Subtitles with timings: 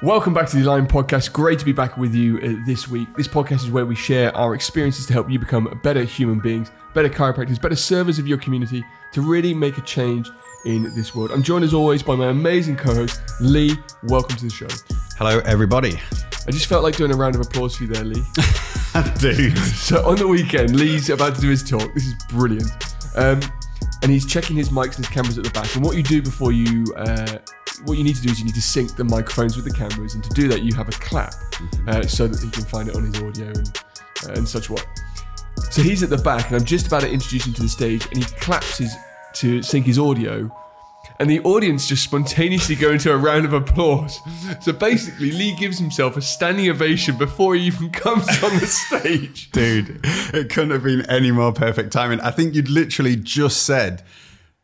[0.00, 1.32] Welcome back to the Aligned Podcast.
[1.32, 3.08] Great to be back with you uh, this week.
[3.16, 6.70] This podcast is where we share our experiences to help you become better human beings,
[6.94, 10.30] better chiropractors, better servers of your community to really make a change
[10.64, 11.32] in this world.
[11.32, 13.76] I'm joined as always by my amazing co-host Lee.
[14.04, 14.68] Welcome to the show.
[15.16, 15.98] Hello, everybody.
[16.46, 18.22] I just felt like doing a round of applause for you there, Lee.
[19.18, 19.58] Dude.
[19.58, 21.92] So on the weekend, Lee's about to do his talk.
[21.94, 22.70] This is brilliant.
[23.16, 23.40] Um,
[24.02, 25.74] and he's checking his mics and his cameras at the back.
[25.74, 27.38] And what you do before you, uh,
[27.84, 30.14] what you need to do is you need to sync the microphones with the cameras.
[30.14, 31.34] And to do that, you have a clap
[31.86, 33.82] uh, so that he can find it on his audio and,
[34.26, 34.86] uh, and such what.
[35.70, 38.06] So he's at the back, and I'm just about to introduce him to the stage,
[38.06, 38.94] and he claps his
[39.34, 40.50] to sync his audio.
[41.20, 44.20] And the audience just spontaneously go into a round of applause.
[44.60, 49.50] So basically, Lee gives himself a standing ovation before he even comes on the stage.
[49.50, 52.20] Dude, it couldn't have been any more perfect timing.
[52.20, 54.02] I think you'd literally just said,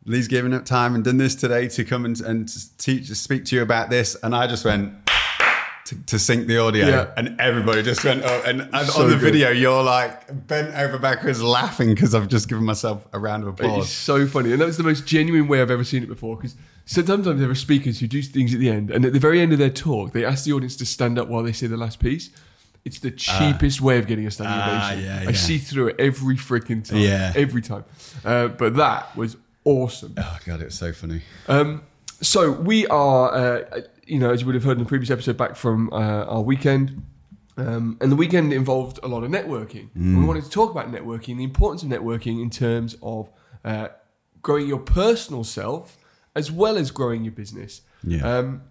[0.06, 3.56] Lee's given up time and done this today to come and, and teach, speak to
[3.56, 4.16] you about this.
[4.22, 4.92] And I just went
[5.86, 7.10] to, to sync the audio Yeah.
[7.16, 9.22] and everybody just went, oh, and, and So on the good.
[9.33, 13.48] video, you're like bent over backwards laughing because I've just given myself a round of
[13.50, 13.84] applause.
[13.84, 16.36] It's so funny, and that was the most genuine way I've ever seen it before.
[16.36, 16.55] Because
[16.86, 19.52] sometimes there are speakers who do things at the end, and at the very end
[19.52, 21.98] of their talk, they ask the audience to stand up while they say the last
[21.98, 22.30] piece.
[22.84, 25.05] It's the cheapest way of getting a standing Ah, ovation.
[25.06, 26.98] yeah, I see through it every freaking time.
[26.98, 27.33] Yeah.
[27.34, 27.84] every time.
[28.22, 30.15] Uh, but that was awesome.
[30.17, 31.23] Oh, God, it's so funny.
[31.48, 31.83] Um,
[32.20, 35.37] so we are, uh, you know, as you would have heard in the previous episode,
[35.37, 37.03] back from uh, our weekend.
[37.57, 39.89] Um, and the weekend involved a lot of networking.
[39.95, 43.31] And we wanted to talk about networking, the importance of networking in terms of
[43.65, 43.89] uh,
[44.42, 45.97] growing your personal self
[46.35, 47.83] as well as growing your business.
[48.03, 48.39] Yeah.
[48.39, 48.62] Um,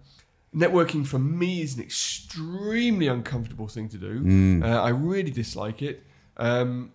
[0.54, 4.60] networking for me is an extremely uncomfortable thing to do.
[4.62, 6.02] Uh, I really dislike it.
[6.36, 6.92] Um,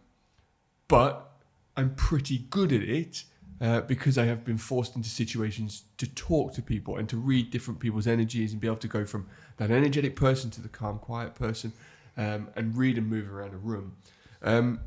[0.87, 1.31] but
[1.75, 3.23] I'm pretty good at it
[3.61, 7.51] uh, because I have been forced into situations to talk to people and to read
[7.51, 10.99] different people's energies and be able to go from that energetic person to the calm,
[10.99, 11.73] quiet person
[12.17, 13.97] um, and read and move around a room.
[14.41, 14.81] Um,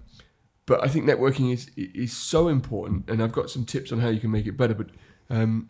[0.66, 4.08] but I think networking is is so important, and I've got some tips on how
[4.08, 4.74] you can make it better.
[4.74, 4.90] But
[5.28, 5.68] um,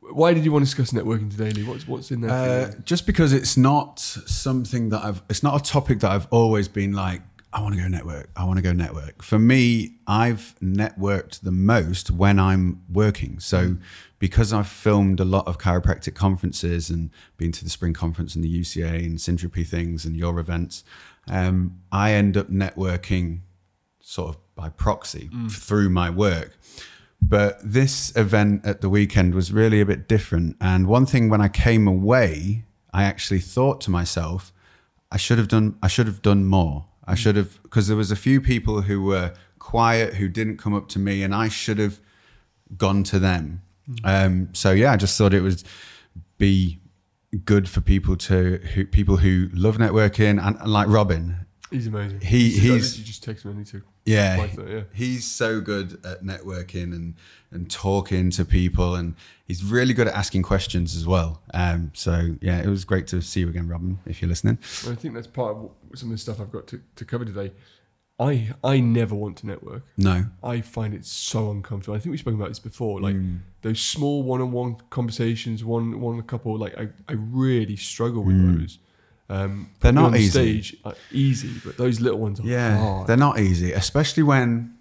[0.00, 1.62] why did you want to discuss networking today, Lee?
[1.62, 2.30] What's what's in there?
[2.30, 2.82] Uh, for you?
[2.84, 6.92] just because it's not something that I've, it's not a topic that I've always been
[6.92, 7.22] like,
[7.54, 8.30] I want to go network.
[8.36, 9.22] I want to go network.
[9.22, 13.38] For me, I've networked the most when I'm working.
[13.38, 13.76] So,
[14.18, 18.42] because I've filmed a lot of chiropractic conferences and been to the spring conference and
[18.42, 20.82] the UCA and Syntropy things and your events,
[21.28, 23.40] um, I end up networking
[24.00, 26.58] sort of by proxy through my work.
[27.22, 30.56] But this event at the weekend was really a bit different.
[30.60, 34.52] And one thing when I came away, I actually thought to myself,
[35.10, 36.86] I should have done I should have done more.
[37.06, 40.74] I should have because there was a few people who were quiet who didn't come
[40.74, 42.00] up to me and I should have
[42.76, 43.62] gone to them.
[44.04, 45.62] Um, so yeah, I just thought it would
[46.38, 46.80] be
[47.44, 51.43] good for people to who, people who love networking and, and like Robin.
[51.74, 52.20] He's amazing.
[52.20, 53.64] he- He's, he's- you just text me.
[53.64, 53.82] To.
[54.06, 54.82] Yeah, Like that, yeah.
[54.92, 57.14] he's so good at networking and
[57.50, 59.14] and talking to people, and
[59.46, 61.40] he's really good at asking questions as well.
[61.54, 63.98] Um, so yeah, it was great to see you again, Robin.
[64.06, 66.66] If you're listening, Well, I think that's part of some of the stuff I've got
[66.68, 67.52] to, to cover today.
[68.18, 69.82] I I never want to network.
[69.96, 71.96] no, I find it so uncomfortable.
[71.96, 73.00] I think we've spoken about this before.
[73.00, 73.16] Like
[73.62, 76.56] those small one-on-one conversations, one one a couple.
[76.58, 78.78] Like I, I really struggle with those.
[79.28, 80.30] Um, They're not easy.
[80.62, 83.06] Stage are easy, but those little ones are yeah, hard.
[83.06, 84.74] they're not easy, especially when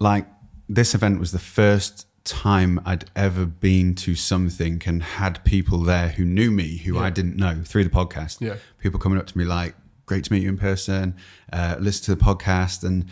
[0.00, 0.26] like
[0.68, 6.08] this event was the first time I'd ever been to something and had people there
[6.08, 8.40] who knew me who I didn't know through the podcast.
[8.40, 8.56] Yeah.
[8.78, 9.74] people coming up to me like,
[10.06, 11.14] "Great to meet you in person.
[11.52, 13.06] Uh, listen to the podcast." And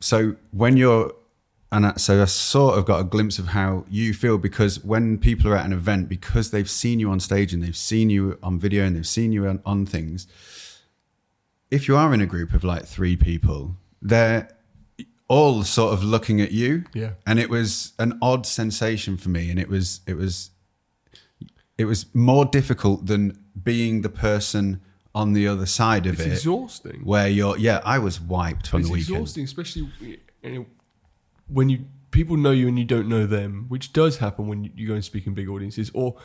[0.00, 1.12] so when you're,
[1.70, 5.18] and I, so I sort of got a glimpse of how you feel because when
[5.18, 8.38] people are at an event, because they've seen you on stage and they've seen you
[8.42, 10.26] on video and they've seen you on, on things.
[11.70, 14.48] If you are in a group of like three people, they're
[15.28, 17.10] all sort of looking at you Yeah.
[17.26, 20.50] and it was an odd sensation for me and it was it was
[21.76, 24.80] it was more difficult than being the person
[25.14, 27.00] on the other side of It's it exhausting.
[27.04, 30.66] where you're yeah i was wiped from it's the weekend exhausting, especially you know,
[31.48, 34.70] when you people know you and you don't know them, which does happen when you,
[34.74, 36.16] you go and speak in big audiences, or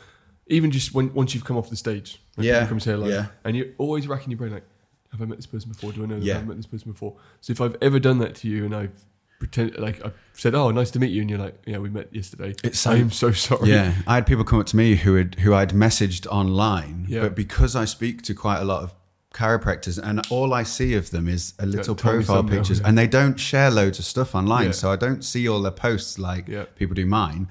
[0.46, 2.20] even just when once you've come off the stage.
[2.36, 3.26] When Yeah, people come say hello, yeah.
[3.44, 4.64] and you're always racking your brain like,
[5.12, 5.92] have I met this person before?
[5.92, 6.22] Do I know them?
[6.24, 6.34] Yeah.
[6.34, 7.16] Have I met this person before?
[7.40, 9.04] So if I've ever done that to you and I've
[9.38, 12.12] pretend like I've said, oh, nice to meet you, and you're like, yeah, we met
[12.14, 12.54] yesterday.
[12.64, 13.68] It's so- I'm so sorry.
[13.70, 17.20] Yeah, I had people come up to me who had who I'd messaged online, Yeah.
[17.22, 18.94] but because I speak to quite a lot of
[19.34, 22.88] chiropractors, and all I see of them is a little me profile pictures, yeah.
[22.88, 24.70] and they don't share loads of stuff online, Yeah.
[24.72, 26.64] so I don't see all their posts like Yeah.
[26.76, 27.48] people do mine.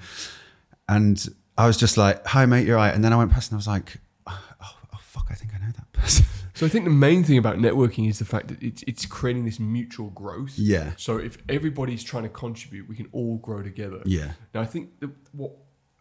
[0.88, 1.26] And
[1.56, 3.58] I was just like, "Hi, mate, you're right." And then I went past and I
[3.58, 6.26] was like, oh, oh fuck, I think I know that person.
[6.56, 9.44] So I think the main thing about networking is the fact that it's it's creating
[9.44, 10.54] this mutual growth.
[10.56, 14.00] yeah, So if everybody's trying to contribute, we can all grow together.
[14.04, 15.50] yeah, Now I think that what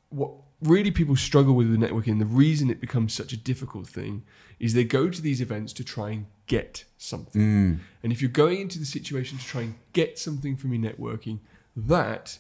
[0.10, 0.32] what
[0.64, 4.24] really people struggle with with networking, the reason it becomes such a difficult thing,
[4.60, 7.42] is they go to these events to try and get something.
[7.42, 10.92] mm, And if you're going into the situation to try and get something from your
[10.92, 11.40] networking,
[11.76, 12.38] that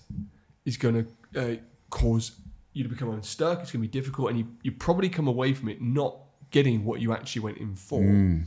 [0.65, 1.55] is going to uh,
[1.89, 2.31] cause
[2.73, 3.61] you to become unstuck.
[3.61, 6.17] It's going to be difficult, and you, you probably come away from it not
[6.51, 7.99] getting what you actually went in for.
[8.01, 8.43] mm,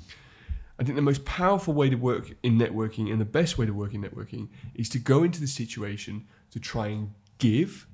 [0.79, 3.73] I think the most powerful way to work in networking and the best way to
[3.73, 7.87] work in networking is to go into the situation to try and give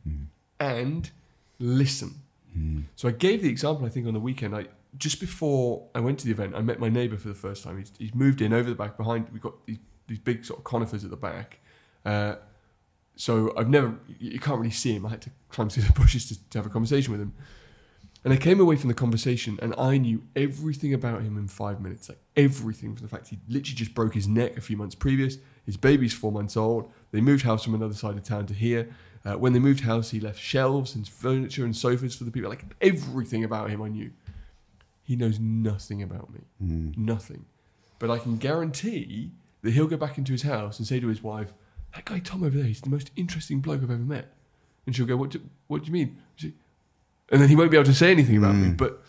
[0.59, 1.11] and
[1.59, 2.15] listen.
[2.97, 4.55] So I gave the example I think on the weekend.
[4.55, 4.67] I
[4.99, 7.79] just before I went to the event, I met my neighbour for the first time.
[7.79, 9.29] He's, he's moved in over the back behind.
[9.33, 11.61] We've got these, these big sort of conifers at the back.
[12.05, 12.37] Uh,
[13.17, 15.07] so I've never, you can't really see him.
[15.07, 17.35] I had to climb through the bushes to, to have a conversation with him.
[18.25, 21.81] And I came away from the conversation and I knew everything about him in five
[21.81, 22.09] minutes.
[22.09, 25.39] Like everything from the fact he literally just broke his neck a few months previous.
[25.67, 26.93] His baby's four months old.
[27.11, 28.95] They moved house from another side of town to here.
[29.25, 32.51] Uh, when they moved house, he left shelves and furniture and sofas for the people.
[32.51, 34.11] Like everything about him I knew.
[35.05, 36.41] He knows nothing about me.
[36.63, 36.97] mm.
[36.97, 37.45] Nothing.
[37.99, 39.31] But I can guarantee
[39.63, 41.53] that he'll go back into his house and say to his wife,
[41.95, 44.33] That guy Tom over there, he's the most interesting bloke I've ever met.
[44.87, 46.19] And she'll go, What do, what do you mean?
[46.37, 46.55] She-
[47.31, 48.69] and then he won't be able to say anything about me.
[48.71, 48.77] Mm.
[48.77, 49.03] But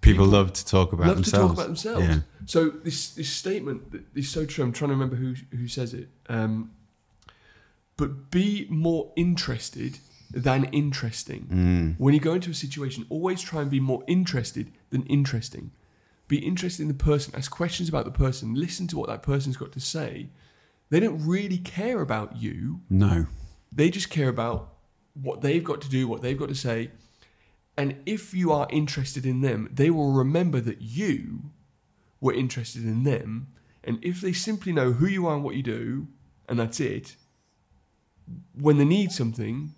[0.00, 1.42] People love to talk about love themselves.
[1.44, 2.06] to talk about themselves.
[2.08, 2.18] Yeah.
[2.46, 4.64] So this this statement that is so true.
[4.64, 6.08] I'm trying to remember who who says it.
[6.28, 6.72] Um,
[8.02, 10.00] but be more interested
[10.32, 11.46] than interesting.
[11.48, 12.00] Mm.
[12.00, 15.70] When you go into a situation, always try and be more interested than interesting.
[16.26, 17.32] Be interested in the person.
[17.36, 18.56] Ask questions about the person.
[18.56, 20.30] Listen to what that person's got to say.
[20.90, 22.80] They don't really care about you.
[22.90, 23.26] No.
[23.70, 24.74] They just care about
[25.14, 26.90] what they've got to do, what they've got to say.
[27.76, 31.52] And if you are interested in them, they will remember that you
[32.20, 33.52] were interested in them.
[33.84, 36.08] And if they simply know who you are and what you do,
[36.48, 37.14] and that's it,
[38.54, 39.74] when they need something,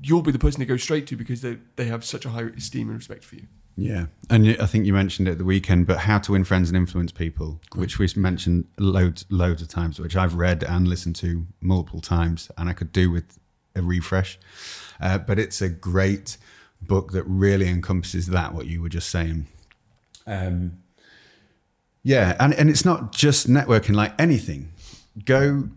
[0.00, 2.44] you'll be the person they go straight to because they, they have such a high
[2.56, 3.46] esteem and respect for you.
[3.78, 6.70] Yeah, and I think you mentioned it at the weekend, but how to win friends
[6.70, 11.16] and influence people, which we've mentioned loads, loads of times, which I've read and listened
[11.16, 13.38] to multiple times, and I could do with
[13.74, 14.38] a refresh.
[14.98, 16.38] Uh, but it's a great
[16.80, 19.46] book that really encompasses that what you were just saying.
[20.26, 20.78] Um,
[22.02, 24.72] yeah, and and it's not just networking like anything.
[25.24, 25.68] Go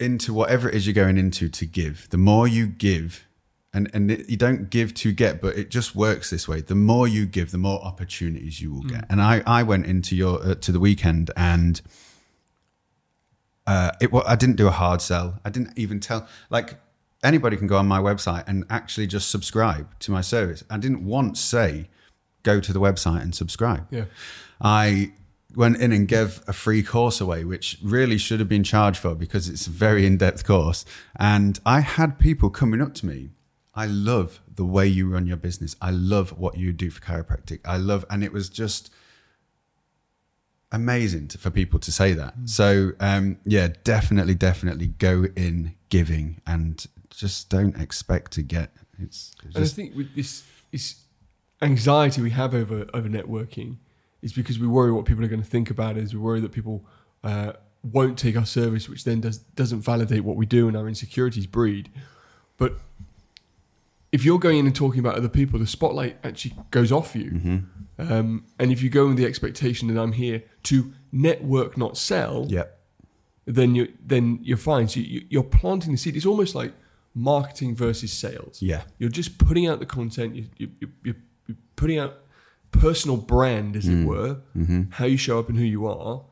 [0.00, 2.08] into whatever it is you're going into to give.
[2.10, 3.26] The more you give,
[3.72, 6.60] and and it, you don't give to get, but it just works this way.
[6.60, 9.04] The more you give, the more opportunities you will get.
[9.10, 11.80] And I I went into your uh, to the weekend and.
[13.68, 15.40] Uh, it wa- I didn't do a hard sell.
[15.44, 16.74] I didn't even tell like
[17.24, 20.62] anybody can go on my website and actually just subscribe to my service.
[20.70, 21.88] I didn't once say
[22.44, 23.88] go to the website and subscribe.
[23.90, 24.04] Yeah.
[24.60, 25.12] I
[25.56, 29.14] went in and gave a free course away, which really should have been charged for
[29.14, 30.84] because it's a very in depth course.
[31.18, 33.30] And I had people coming up to me.
[33.74, 35.74] I love the way you run your business.
[35.80, 37.60] I love what you do for chiropractic.
[37.64, 38.90] I love, and it was just
[40.70, 42.34] amazing to, for people to say that.
[42.44, 48.72] So, um, yeah, definitely, definitely go in giving and just don't expect to get.
[48.98, 51.02] It's And I think with this, this
[51.62, 53.76] anxiety we have over over networking
[54.26, 56.12] is because we worry what people are going to think about us.
[56.12, 56.84] We worry that people
[57.22, 57.52] uh,
[57.84, 61.46] won't take our service, which then does doesn't validate what we do, and our insecurities
[61.46, 61.88] breed.
[62.58, 62.74] But
[64.10, 67.30] if you're going in and talking about other people, the spotlight actually goes off you.
[67.30, 68.12] Mm-hmm.
[68.12, 71.96] Um, and if you go in with the expectation that I'm here to network, not
[71.96, 72.64] sell, yeah,
[73.44, 74.88] then you then you're fine.
[74.88, 76.16] So you, you're planting the seed.
[76.16, 76.72] It's almost like
[77.14, 78.60] marketing versus sales.
[78.60, 80.34] yeah, You're just putting out the content.
[80.34, 82.25] You, you, you, you're you're putting out
[82.72, 84.82] personal brand, as it were, mm-hmm.
[84.90, 86.22] how you show up and who you are.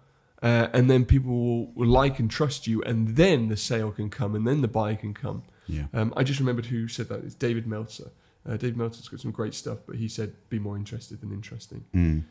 [0.42, 4.10] Uh, and then people will, will like and trust you, and then the sale can
[4.10, 5.42] come, and then the buy can come.
[5.66, 5.84] yeah.
[5.94, 7.24] Um, I just remembered who said that.
[7.24, 8.10] It's David Meltzer.
[8.46, 11.84] Uh, David Meltzer's got some great stuff, but he said, "Be more interested than interesting."
[11.94, 12.24] Mm.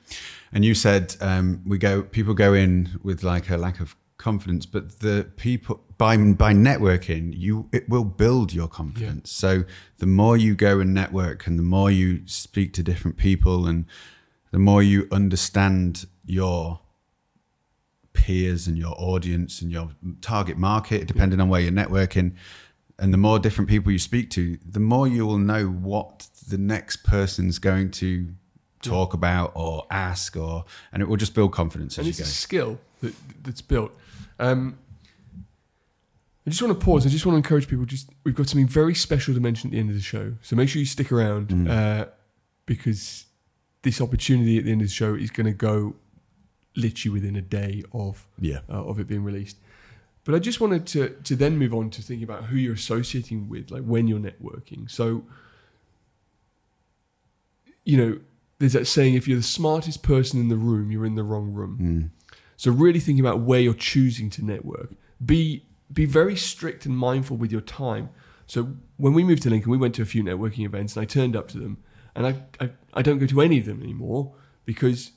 [0.51, 2.03] And you said um, we go.
[2.03, 7.33] People go in with like a lack of confidence, but the people by by networking,
[7.35, 9.31] you it will build your confidence.
[9.31, 9.63] So
[9.97, 13.85] the more you go and network, and the more you speak to different people, and
[14.51, 16.79] the more you understand your
[18.13, 19.89] peers and your audience and your
[20.21, 22.35] target market, depending on where you're networking.
[22.99, 26.59] And the more different people you speak to, the more you will know what the
[26.59, 28.35] next person's going to
[28.81, 32.25] talk about or ask, or and it will just build confidence and as it's you
[32.25, 33.91] a skill that, that's built.
[34.39, 34.77] Um,
[36.45, 37.05] I just want to pause.
[37.05, 37.85] I just want to encourage people.
[37.85, 40.55] Just we've got something very special to mention at the end of the show, so
[40.55, 41.69] make sure you stick around Mm.
[41.69, 42.05] uh,
[42.65, 43.25] because
[43.83, 45.95] this opportunity at the end of the show is going to go
[46.75, 48.59] literally within a day of Yeah.
[48.69, 49.57] uh, of it being released.
[50.25, 53.47] But I just wanted to to then move on to thinking about who you're associating
[53.49, 54.89] with, like when you're networking.
[54.89, 55.23] So,
[57.85, 58.19] you know,
[58.59, 61.53] there's that saying: if you're the smartest person in the room, you're in the wrong
[61.53, 61.77] room.
[61.81, 62.09] Mm.
[62.57, 64.91] So, really thinking about where you're choosing to network.
[65.23, 68.09] Be be very strict and mindful with your time.
[68.47, 71.05] So, when we moved to Lincoln, we went to a few networking events, and I
[71.05, 71.77] turned up to them,
[72.15, 74.33] and I I, I don't go to any of them anymore
[74.65, 75.11] because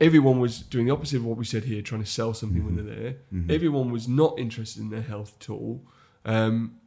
[0.00, 2.76] everyone was doing the opposite of what we said here, trying to sell something when
[2.76, 2.86] mm-hmm.
[2.86, 3.16] they're there.
[3.32, 3.50] Mm-hmm.
[3.50, 5.82] Everyone was not interested in their health at all.
[6.24, 6.78] Um,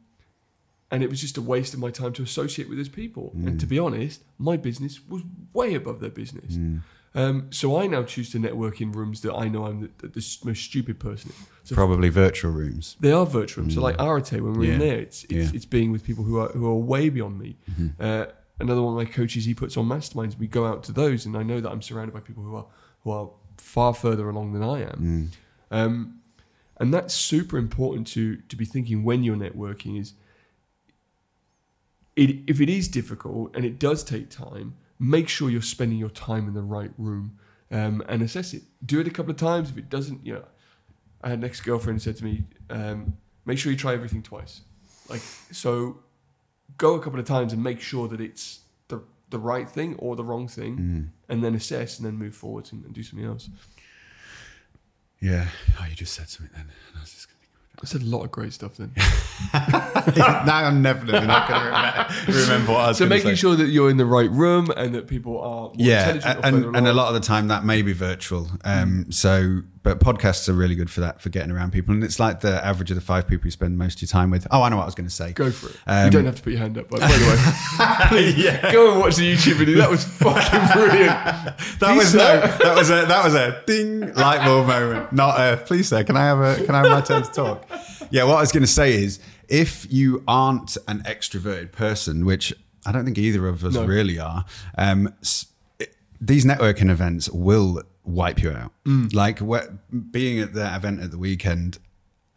[0.90, 3.32] and it was just a waste of my time to associate with those people.
[3.34, 3.70] And to mm.
[3.70, 5.22] be honest, my business was
[5.54, 6.54] way above their business.
[6.54, 6.82] Mm.
[7.14, 10.36] Um, so I now choose to network in rooms that I know I'm the, the,
[10.44, 11.46] most stupid person in.
[11.64, 12.96] So Probably virtual rooms.
[13.00, 13.74] they are virtual rooms.
[13.74, 15.50] So like Arate, when we're in there, it's it's, Yeah.
[15.54, 17.56] it's being with people who are who are way beyond me.
[18.00, 18.26] Uh,
[18.60, 20.38] another one of my coaches, he puts on masterminds.
[20.38, 22.66] We go out to those, and I know that I'm surrounded by people who are
[23.04, 25.30] who are far further along than I am.
[25.70, 26.20] Um,
[26.78, 30.00] and that's super important to to be thinking when you're networking.
[30.00, 30.14] Is
[32.16, 36.10] it if it is difficult and it does take time, make sure you're spending your
[36.10, 37.36] time in the right room
[37.72, 38.62] um, and assess it.
[38.86, 39.68] Do it a couple of times.
[39.68, 40.44] If it doesn't, you know,
[41.22, 44.60] I had an ex girlfriend said to me, um, make sure you try everything twice.
[45.08, 45.98] Like, so
[46.78, 50.14] go a couple of times and make sure that it's the, the right thing or
[50.14, 53.50] the wrong thing, and then assess and then move forward and, and do something else.
[55.20, 55.48] Yeah.
[55.80, 56.70] Oh, you just said something then.
[57.72, 58.92] And I was just I said a lot of great stuff then.
[59.54, 63.34] now I'm definitely not going to remember, remember what I was so making say.
[63.36, 66.68] sure that you're in the right room and that people are more yeah, intelligent or
[66.68, 68.48] and, and a lot of the time that may be virtual.
[68.64, 71.92] Um, So, but podcasts are really good for that, for getting around people.
[71.94, 74.30] And it's like the average of the five people you spend most of your time
[74.30, 74.46] with.
[74.50, 75.32] Oh, I know what I was going to say.
[75.32, 75.76] Go for it.
[75.86, 78.06] Um, you don't have to put your hand up, by, by the way.
[78.08, 79.78] Please, go and watch the YouTube video.
[79.78, 81.08] That was fucking brilliant.
[81.80, 85.12] That was no, that was a that was a ding light bulb moment.
[85.12, 87.68] Not a please sir, can I have a can I have my turn to talk?
[88.10, 92.52] Yeah, what I was going to say is if you aren't an extroverted person, which
[92.86, 93.84] I don't think either of us No.
[93.84, 94.44] really are,
[94.78, 95.12] um,
[96.20, 98.72] these networking events will wipe you out.
[99.12, 99.70] Like what,
[100.12, 101.78] being at that event at the weekend,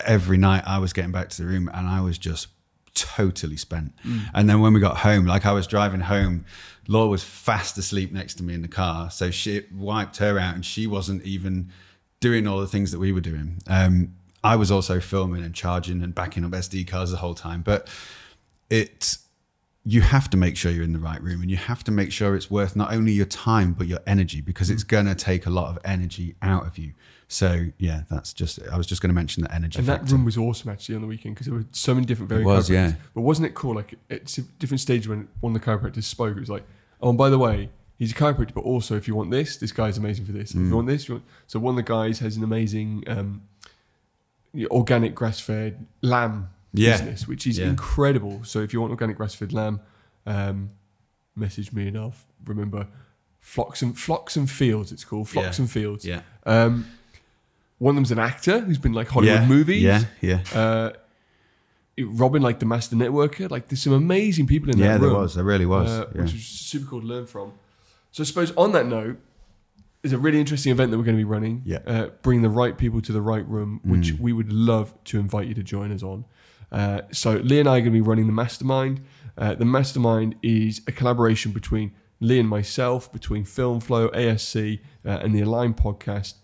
[0.05, 2.48] every night I was getting back to the room and I was just
[2.93, 3.93] totally spent.
[4.34, 6.45] And then when we got home, like I was driving home,
[6.88, 9.10] Laura was fast asleep next to me in the car.
[9.12, 11.72] So she wiped her out and she wasn't even
[12.19, 13.62] doing all the things that we were doing.
[13.67, 17.62] Um, I was also filming and charging and backing up SD cards the whole time.
[17.63, 17.89] But
[18.69, 19.17] it
[19.88, 22.12] you have to make sure you're in the right room and you have to make
[22.12, 25.46] sure it's worth not only your time but your energy because it's going to take
[25.46, 26.94] a lot of energy out of you.
[27.27, 30.25] So yeah, that's just I was just going to mention the energy And that room
[30.25, 32.94] was awesome actually on the weekend because there were so many different various was, yeah.
[33.13, 33.75] But wasn't it cool?
[33.75, 36.63] Like it's a different stage when one of the chiropractors spoke, it was like,
[37.01, 39.72] oh, and by the way, he's a chiropractor, but also if you want this, this
[39.72, 40.51] guy's amazing for this.
[40.51, 40.70] If Mm.
[40.70, 41.25] you want this, you want...
[41.46, 43.44] so one of the guys has an amazing um,
[44.72, 46.91] organic grass-fed lamb Yeah.
[46.98, 47.70] business, which is Yeah.
[47.70, 48.44] incredible.
[48.44, 49.79] So if you want organic grass-fed lamb,
[50.25, 50.72] um,
[51.36, 52.13] message me and I'll
[52.46, 52.88] remember.
[53.39, 55.63] Flocks and Flocks and Fields, it's called Flocks Yeah.
[55.63, 56.05] and Fields.
[56.05, 56.22] Yeah.
[56.46, 56.88] Um,
[57.77, 59.48] one of them's an actor who's been like Hollywood yeah.
[59.48, 59.82] movies.
[59.84, 60.39] Yeah, yeah.
[60.53, 60.91] Uh,
[61.98, 64.88] Robin, like the master networker, like there's some amazing people in there.
[64.88, 65.36] Yeah, that there was.
[65.36, 65.89] There really was.
[65.89, 66.22] uh, yeah.
[66.24, 67.53] which was super cool to learn from.
[68.12, 69.17] So I suppose on that note,
[70.01, 71.62] there's a really interesting event that we're going to be running.
[71.65, 71.79] Yeah.
[71.86, 74.20] Uh, bring the right people to the right room, which Mm.
[74.20, 76.25] we would love to invite you to join us on.
[76.72, 79.01] Uh, so Lee and I are going to be running the mastermind.
[79.38, 85.10] Uh, the mastermind is a collaboration between Lee and myself, between Film Flow, ASC, uh,
[85.10, 86.36] and the Aligned podcast.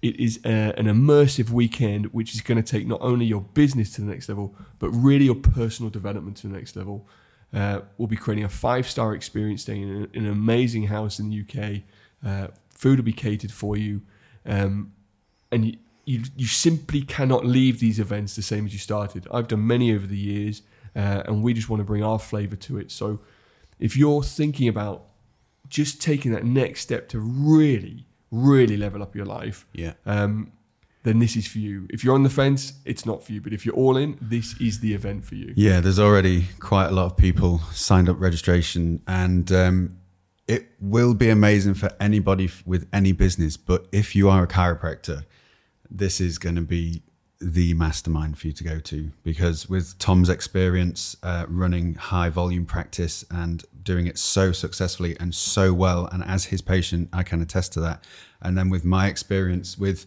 [0.00, 3.92] It is uh an immersive weekend which is going to take not only your business
[3.92, 7.06] to the next level, but really your personal development to the next level.
[7.54, 11.30] Uh, we'll be creating a five star experience staying in, in an amazing house in
[11.30, 12.50] the UK.
[12.82, 14.02] Food will be catered for you.
[14.44, 14.92] Um,
[15.52, 19.26] and you, you, simply cannot leave these events the same as you started.
[19.32, 20.62] I've done many over the years,
[20.96, 22.90] uh, and we just want to bring our flavor to it.
[22.90, 23.20] So
[23.78, 25.06] if you're thinking about
[25.68, 29.92] just taking that next step to really, really level up your life, yeah.
[30.06, 30.52] um,
[31.02, 31.86] then this is for you.
[31.90, 33.40] If you're on the fence, it's not for you.
[33.40, 35.52] But if you're all in, this is the event for you.
[35.56, 39.98] Yeah, there's already quite a lot of people signed up registration, and um,
[40.46, 43.56] it will be amazing for anybody with any business.
[43.56, 45.24] But if you are a chiropractor,
[45.96, 47.02] this is going to be
[47.40, 52.64] the mastermind for you to go to because with Tom's experience uh, running high volume
[52.64, 57.42] practice and doing it so successfully and so well, and as his patient, I can
[57.42, 58.04] attest to that.
[58.40, 60.06] And then with my experience with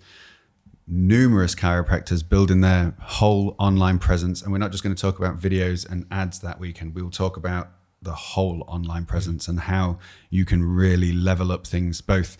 [0.88, 4.42] numerous chiropractors building their whole online presence.
[4.42, 6.94] And we're not just going to talk about videos and ads that weekend.
[6.94, 7.70] We will talk about
[8.02, 9.98] the whole online presence and how
[10.30, 12.38] you can really level up things both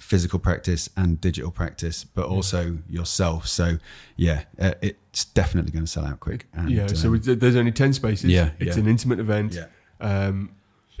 [0.00, 3.46] physical practice and digital practice, but also yourself.
[3.46, 3.78] So
[4.16, 6.46] yeah, uh, it's definitely going to sell out quick.
[6.52, 6.86] And, yeah.
[6.88, 8.30] So um, there's only ten spaces.
[8.30, 8.82] Yeah, It's yeah.
[8.82, 9.54] an intimate event.
[9.54, 9.66] yeah,
[10.00, 10.50] Um,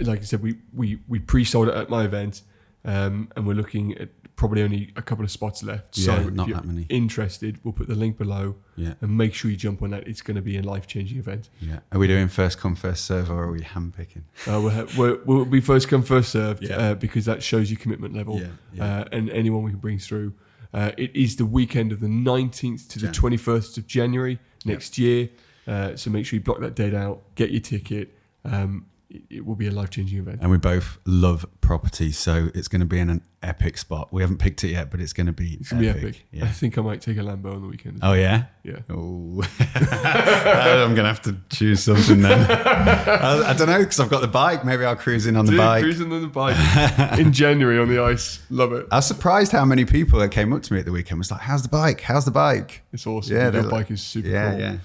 [0.00, 2.42] like I said, we we we pre-sold it at my event,
[2.84, 5.94] um, and we're looking at probably only a couple of spots left.
[5.94, 6.86] so Yeah, if not you're that many.
[6.88, 10.08] interested, we'll put the link below yeah, and make sure you jump on that.
[10.08, 11.50] It's going to be a life-changing event.
[11.60, 11.80] yeah.
[11.92, 14.22] Are we doing first come first serve or are we handpicking?
[14.46, 16.76] Uh, we'll, we're, we'll be first come first served Yeah.
[16.76, 18.40] uh, because that shows your commitment level.
[18.40, 18.84] Yeah, yeah.
[19.00, 20.32] Uh, and anyone we can bring through.
[20.72, 25.28] Uh, it is the weekend of the 19th to the 21st of January next year.
[25.66, 28.16] Uh, so make sure you block that date out, get your ticket.
[28.44, 30.38] Um, it, will be a life changing event.
[30.40, 34.12] And we both love property, so it's going to be in an epic spot.
[34.12, 36.26] We haven't picked it yet, but it's going to be It's going to be epic.
[36.42, 37.98] I think I might take a Lambo on the weekend.
[38.02, 38.44] Oh yeah.
[38.62, 38.78] Yeah.
[38.88, 39.42] Oh,
[39.74, 42.46] I'm gonna have to choose something then.
[42.50, 44.64] I, I don't know because I've got the bike.
[44.64, 45.82] Maybe I'll cruise in on the Dude, bike.
[45.82, 48.40] cruising on the bike in January on the ice.
[48.50, 48.86] Love it.
[48.90, 51.30] I was surprised how many people that came up to me at the weekend was
[51.30, 52.00] like, "How's the bike?
[52.02, 53.34] How's the bike?" It's awesome.
[53.36, 54.60] Yeah, they're like- bike is super Yeah, cool.
[54.60, 54.76] yeah.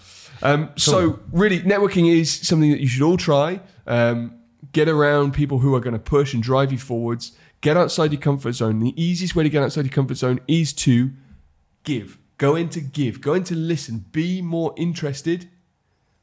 [0.43, 3.61] Um, So, really, networking is something that you should all try.
[3.87, 4.33] Um,
[4.71, 7.31] get around people who are going to push and drive you forwards.
[7.61, 8.79] Get outside your comfort zone.
[8.79, 11.11] The easiest way to get outside your comfort zone is to
[11.83, 12.17] give.
[12.37, 13.21] Go into give.
[13.21, 14.05] Go into listen.
[14.11, 15.49] Be more interested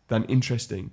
[0.09, 0.91] than interesting.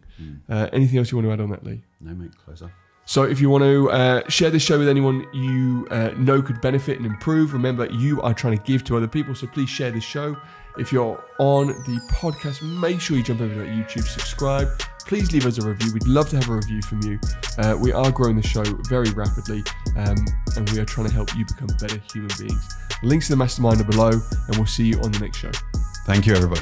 [0.47, 1.83] Uh, anything else you want to add on that, Lee?
[1.99, 2.71] No, mate, close off.
[3.09, 6.61] So if you want to uh, share this show with anyone you uh, know could
[6.61, 9.33] benefit and improve, remember you are trying to give to other people.
[9.33, 10.37] So please share this show.
[10.77, 14.67] If you're on the podcast, make sure you jump over to YouTube, subscribe.
[15.07, 15.91] Please leave us a review.
[15.91, 17.19] We'd love to have a review from you.
[17.57, 19.63] Uh, we are growing the show very rapidly,
[19.95, 20.15] um,
[20.55, 22.75] and we are trying to help you become better human beings.
[23.01, 25.51] Links to the mastermind are below, and we'll see you on the next show.
[26.05, 26.61] Thank you, everybody.